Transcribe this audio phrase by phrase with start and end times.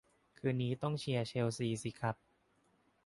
[0.37, 2.15] คืนนี้ต้องเชียร์เชลซีสิครับ